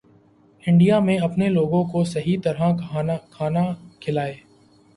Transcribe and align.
India 0.63 0.99
اپنے 1.19 1.49
لوگوں 1.49 1.83
کو 1.83 2.03
صحیح 2.03 2.37
طرح 2.43 2.75
کھانا 3.31 3.65
کھلائے 3.99 4.35